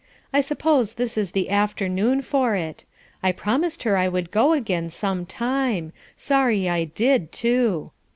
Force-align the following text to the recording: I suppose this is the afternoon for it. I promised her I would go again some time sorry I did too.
I 0.33 0.41
suppose 0.41 0.93
this 0.95 1.15
is 1.15 1.33
the 1.33 1.51
afternoon 1.51 2.23
for 2.23 2.55
it. 2.55 2.85
I 3.21 3.31
promised 3.31 3.83
her 3.83 3.97
I 3.97 4.07
would 4.07 4.31
go 4.31 4.51
again 4.53 4.89
some 4.89 5.27
time 5.27 5.93
sorry 6.17 6.67
I 6.67 6.85
did 6.85 7.31
too. 7.31 7.91